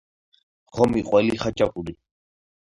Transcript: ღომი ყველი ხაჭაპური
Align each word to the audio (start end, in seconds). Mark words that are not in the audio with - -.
ღომი 0.77 1.03
ყველი 1.09 1.37
ხაჭაპური 1.45 1.95